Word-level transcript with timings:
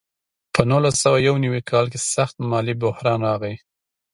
په 0.53 0.61
نولس 0.69 0.95
سوه 1.03 1.17
یو 1.27 1.35
نوي 1.45 1.61
کال 1.71 1.85
کې 1.91 1.99
سخت 2.13 2.35
مالي 2.49 2.73
بحران 2.81 3.19
راغی. 3.27 3.55